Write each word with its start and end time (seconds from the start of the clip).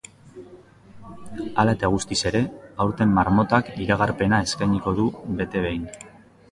Hala 1.63 1.75
eta 1.77 1.91
guztiz 1.97 2.19
ere, 2.31 2.43
aurten 2.87 3.15
marmotak 3.21 3.73
iragarpena 3.87 4.43
eskainiko 4.49 4.97
du 5.03 5.09
bete 5.43 5.65
behin. 5.71 5.89